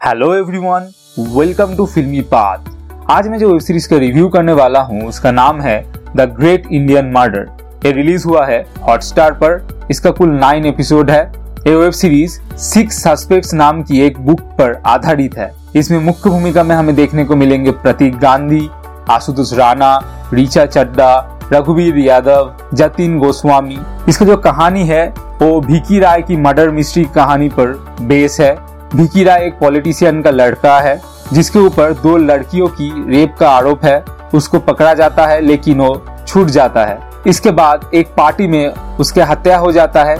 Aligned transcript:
Hello 0.00 0.32
everyone 0.34 0.86
welcome 1.30 1.74
to 1.76 1.84
Filmy 1.86 2.20
Path 2.30 2.68
आज 3.10 3.26
मैं 3.28 3.38
जो 3.38 3.48
वेब 3.48 3.60
सीरीज़ 3.60 3.88
का 3.88 3.96
रिव्यू 3.96 4.28
करने 4.28 4.52
वाला 4.52 4.80
हूँ, 4.80 5.00
उसका 5.08 5.30
नाम 5.30 5.60
है 5.60 5.80
द 6.16 6.20
ग्रेट 6.38 6.66
इंडियन 6.66 7.10
मर्डर 7.12 7.84
ये 7.86 7.92
रिलीज़ 7.92 8.24
हुआ 8.26 8.44
है 8.46 8.64
हॉटस्टार 8.82 9.32
पर। 9.42 9.86
इसका 9.90 10.10
कुल 10.10 10.30
नाइन 10.30 10.66
एपिसोड 10.66 11.10
है। 11.10 11.20
ये 11.66 11.74
वेब 11.76 11.92
सीरीज़ 11.92 12.38
सिक्स 12.58 13.02
सस्पेक्ट्स 13.02 13.52
नाम 13.54 13.82
की 13.82 14.00
एक 14.00 14.18
बुक 14.20 14.40
पर 14.58 14.72
आधारित 14.86 15.36
है। 15.38 15.50
इसमें 15.76 15.98
मुख्य 15.98 16.30
भूमिका 16.30 16.64
में 16.64 16.74
हमें 16.76 16.94
देखने 16.94 17.24
को 17.24 17.36
मिलेंगे 17.36 17.70
प्रतीक 17.72 18.18
गांधी, 18.18 18.68
आशुतोष 19.10 19.52
राणा 19.52 19.94
रिचा 20.34 20.66
चड्डा 20.66 21.12
रघुवीर 21.52 21.98
यादव, 21.98 22.52
जतिन 22.74 23.18
गोस्वामी। 23.18 23.78
इसका 24.08 24.26
जो 24.26 24.36
कहानी 24.38 24.86
है, 24.86 25.06
वो 25.42 25.60
भिकी 25.60 25.98
राय 25.98 26.22
की 26.22 26.36
मर्डर 26.38 26.70
मिस्ट्री 26.70 27.04
कहानी 27.14 27.48
पर 27.50 27.78
बेस 28.02 28.40
है। 28.40 28.56
भिकी 28.96 29.24
राय 29.24 29.44
एक 29.46 29.58
पॉलिटिशियन 29.58 30.22
का 30.22 30.30
लड़का 30.30 30.80
है, 30.80 31.00
जिसके 31.32 31.58
ऊपर 31.58 31.92
दो 31.92 32.16
लड़कियों 32.16 32.68
की 32.68 32.90
रेप 33.08 33.36
का 33.40 33.50
आरोप 33.50 33.84
है। 33.84 34.04
उसको 34.34 34.58
पकड़ा 34.58 34.94
जाता 34.94 35.26
है, 35.26 35.40
लेकिन 35.40 35.80
वो 35.80 36.06
छूट 36.28 36.46
जाता 36.46 36.84
है। 36.84 36.98
इसके 37.26 37.50
बाद 37.50 37.90
एक 37.94 38.08
पार्टी 38.16 38.46
में 38.46 38.68
उसके 39.00 39.20
हत्या 39.20 39.58
हो 39.58 39.72
जाता 39.72 40.04
है। 40.04 40.16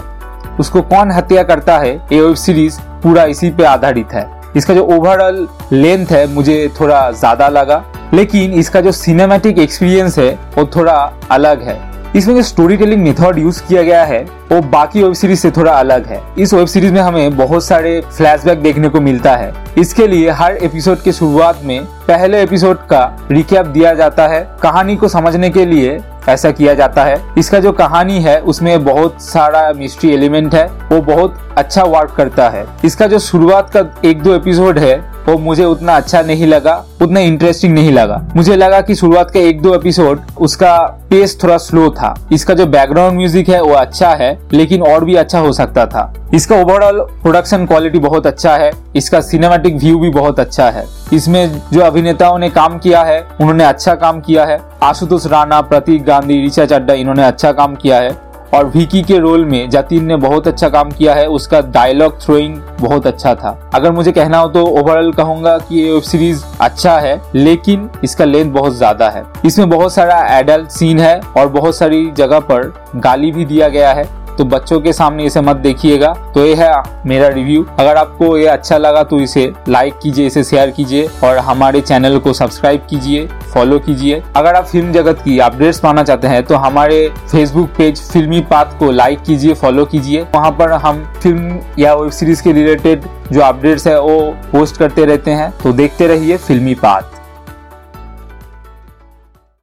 उसको 0.59 0.81
कौन 0.81 1.11
हत्या 1.11 1.43
करता 1.43 1.77
है? 1.77 1.95
ये 2.11 2.21
वेब 2.21 2.35
सीरीज़ 2.35 2.79
पूरा 3.03 3.23
इसी 3.23 3.51
पे 3.51 3.63
आधारित 3.63 4.13
है। 4.13 4.29
इसका 4.55 4.73
जो 4.73 4.85
ओवरऑल 4.85 5.47
लेंथ 5.71 6.07
है, 6.07 6.27
मुझे 6.27 6.71
थोड़ा 6.79 7.11
ज़्यादा 7.11 7.49
लगा। 7.49 7.83
लेकिन 8.13 8.53
इसका 8.53 8.81
जो 8.81 8.91
सिनेमैटिक 8.91 9.59
एक्सपीरियंस 9.59 10.17
है, 10.19 10.33
वो 10.57 10.65
थोड़ा 10.75 11.13
अलग 11.31 11.61
है। 11.61 11.90
इसमें 12.15 12.35
जो 12.35 12.41
स्टोरी 12.41 12.77
टेलिंग 12.77 13.03
मेथड 13.03 13.39
यूज़ 13.39 13.63
किया 13.63 13.81
गया 13.81 14.03
है, 14.03 14.25
वो 14.51 14.61
बाकी 14.61 15.03
वेब 15.03 15.13
सीरीज़ 15.13 15.39
से 15.39 15.51
थोड़ा 15.51 15.71
अलग 15.71 16.05
है। 16.05 16.23
इस 16.37 16.53
वेब 16.53 16.67
सीरीज़ 16.67 16.93
में 16.93 17.01
हमें 17.01 17.37
बहुत 17.37 17.63
सारे 17.63 18.01
फ्लैशबैक 18.17 18.61
देखने 18.61 18.89
को 18.89 19.01
मिलता 19.01 19.35
है। 19.35 19.53
इसके 19.77 20.07
लिए 20.07 20.29
हर 20.29 20.55
एपिसोड 20.55 21.01
के 21.01 21.11
शुरुआत 21.11 21.59
में 21.63 21.85
पहले 21.85 22.43
एपिसोड 22.43 22.77
का 22.77 23.19
रिकैप 23.31 23.65
दिया 23.65 23.93
जाता 23.93 24.27
है। 24.27 24.57
कहानी 24.63 24.95
को 24.95 25.07
समझने 25.07 25.49
के 25.49 25.65
लिए 25.65 25.99
ऐसा 26.29 26.51
किया 26.51 26.73
जाता 26.73 27.03
है। 27.03 27.21
इसका 27.37 27.59
जो 27.59 27.71
कहानी 27.71 28.19
है, 28.19 28.39
उसमें 28.39 28.83
बहुत 28.83 29.21
सारा 29.21 29.73
मिस्ट्री 29.73 30.13
एलिमेंट 30.13 30.55
है। 30.55 30.65
वो 30.65 31.01
बहुत 31.01 31.53
अच्छा 31.57 31.83
वर्क 31.83 32.13
करता 32.17 32.49
है। 32.49 32.67
इसका 32.85 33.07
जो 33.07 33.19
शुरुआत 33.19 33.69
का 33.77 34.01
एक 34.05 34.23
दो 34.23 34.35
एपिसोड 34.35 34.79
है 34.79 35.10
वो 35.27 35.37
मुझे 35.37 35.65
उतना 35.65 35.95
अच्छा 35.95 36.21
नहीं 36.21 36.47
लगा, 36.47 36.73
उतना 37.01 37.19
इंटरेस्टिंग 37.19 37.73
नहीं 37.73 37.91
लगा। 37.91 38.21
मुझे 38.35 38.55
लगा 38.55 38.79
कि 38.81 38.95
शुरुआत 38.95 39.31
का 39.31 39.39
एक 39.39 39.61
दो 39.61 39.73
एपिसोड 39.75 40.21
उसका 40.37 40.77
पेस 41.09 41.37
थोड़ा 41.43 41.57
स्लो 41.57 41.89
था। 41.89 42.13
इसका 42.31 42.53
जो 42.53 42.65
बैकग्राउंड 42.65 43.17
म्यूज़िक 43.17 43.49
है, 43.49 43.61
वो 43.61 43.73
अच्छा 43.73 44.09
है, 44.09 44.37
लेकिन 44.53 44.81
और 44.83 45.05
भी 45.05 45.15
अच्छा 45.15 45.39
हो 45.39 45.51
सकता 45.53 45.85
था। 45.85 46.13
इसका 46.33 46.55
ओवरऑल 46.55 46.99
प्रोडक्शन 47.21 47.65
क्वालिटी 47.65 47.99
बहुत 47.99 48.27
अच्छा 48.27 48.55
है। 48.57 48.71
इसका 48.95 49.21
सिनेमेटिक 49.21 49.75
व्यू 49.75 49.99
भी 49.99 50.09
बहुत 50.09 50.39
अच्छा 50.39 50.69
है। 50.69 50.85
इसमें 51.13 51.61
जो 51.73 51.81
अभिनेताओं 51.81 52.37
ने 52.39 52.49
काम 52.49 52.77
किया 52.77 53.03
है, 53.03 53.21
उन्होंने 53.41 53.63
अच्छा 53.63 53.95
काम 53.95 54.19
किया 54.21 54.45
है। 54.45 54.59
आशुतोष 54.83 55.25
राणा, 55.25 55.61
प्रतीक 55.61 56.03
गांधी, 56.03 56.45
ऋचा 56.45 56.65
चड्डा 56.65 56.93
इन्होंने 56.93 57.23
अच्छा 57.23 57.51
काम 57.51 57.75
किया 57.75 57.99
है। 57.99 58.30
और 58.53 58.65
विकी 58.67 59.01
के 59.01 59.17
रोल 59.19 59.45
में 59.45 59.69
जतीन 59.69 60.05
ने 60.05 60.15
बहुत 60.17 60.47
अच्छा 60.47 60.69
काम 60.69 60.89
किया 60.91 61.13
है, 61.13 61.25
उसका 61.27 61.61
डायलॉग 61.61 62.19
थ्रोइंग 62.21 62.57
बहुत 62.81 63.07
अच्छा 63.07 63.33
था। 63.35 63.57
अगर 63.75 63.91
मुझे 63.91 64.11
कहना 64.11 64.37
हो 64.37 64.47
तो 64.47 64.65
ओवरऑल 64.71 65.11
कहूँगा 65.13 65.57
कि 65.59 65.75
ये 65.77 65.91
वेब 65.91 66.01
सीरीज़ 66.03 66.43
अच्छा 66.61 66.97
है, 66.99 67.19
लेकिन 67.35 67.89
इसका 68.03 68.25
लेंथ 68.25 68.51
बहुत 68.51 68.73
ज़्यादा 68.73 69.09
है। 69.09 69.23
इसमें 69.45 69.69
बहुत 69.69 69.93
सारा 69.93 70.17
एडल्ट 70.37 70.69
सीन 70.69 70.99
है 70.99 71.19
और 71.37 71.47
बहुत 71.49 71.75
सारी 71.75 72.09
जगह 72.11 72.39
पर 72.41 72.73
गाली 72.97 73.31
भी 73.31 73.45
दिया 73.45 73.67
गया 73.69 73.93
है। 73.93 74.09
तो 74.37 74.45
बच्चों 74.45 74.79
के 74.81 74.93
सामने 74.93 75.25
इसे 75.25 75.41
मत 75.41 75.55
देखिएगा। 75.57 76.13
तो 76.35 76.45
ये 76.45 76.53
है 76.55 76.71
मेरा 77.05 77.27
रिव्यू 77.29 77.65
अगर 77.79 77.97
आपको 77.97 78.37
ये 78.37 78.47
अच्छा 78.47 78.77
लगा 78.77 79.03
तो 79.03 79.19
इसे 79.19 79.51
लाइक 79.69 79.99
कीजिए, 80.03 80.27
इसे 80.27 80.43
शेयर 80.43 80.71
कीजिए 80.71 81.07
और 81.23 81.37
हमारे 81.39 81.81
चैनल 81.81 82.17
को 82.19 82.33
सब्सक्राइब 82.33 82.85
कीजिए 82.89 83.27
फॉलो 83.53 83.79
कीजिए। 83.79 84.21
अगर 84.35 84.55
आप 84.55 84.65
फ़िल्म 84.65 84.91
जगत 84.91 85.21
की 85.21 85.37
अपडेट्स 85.39 85.79
पाना 85.79 86.03
चाहते 86.03 86.27
हैं 86.27 86.43
तो 86.43 86.55
हमारे 86.57 87.07
फेसबुक 87.31 87.69
पेज 87.77 88.01
फिल्मी 88.03 88.41
पाथ 88.51 88.77
को 88.79 88.91
लाइक 88.91 89.21
कीजिए 89.21 89.53
फॉलो 89.55 89.85
कीजिए। 89.85 90.21
वहाँ 90.35 90.51
पर 90.51 90.71
हम 90.73 91.03
फ़िल्म 91.23 91.59
या 91.79 91.93
वेब 91.93 92.11
सीरीज़ 92.11 92.43
के 92.43 92.51
रिलेटेड 92.53 93.03
जो 93.31 93.41
अपडेट्स 93.41 93.87
है, 93.87 93.99
वो 94.01 94.19
पोस्ट 94.51 94.77
करते 94.77 95.05
रहते 95.05 95.31
हैं। 95.31 95.51
तो 95.63 95.73
देखते 95.73 96.07
रहिए 96.07 96.37
फिल्मी 96.39 96.73
पाथ 96.75 97.19